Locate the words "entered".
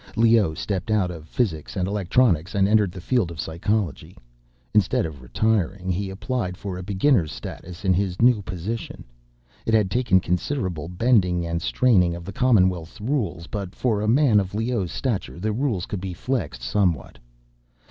2.67-2.91